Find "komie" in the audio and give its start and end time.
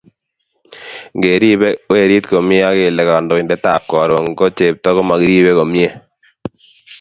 2.31-2.67, 5.59-5.89